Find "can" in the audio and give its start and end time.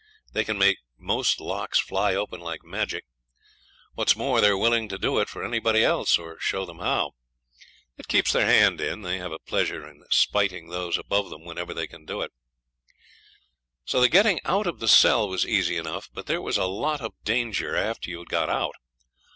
0.43-0.57, 11.85-12.03